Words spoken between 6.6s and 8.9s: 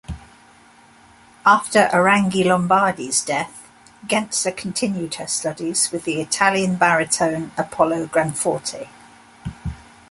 baritone Apollo Granforte.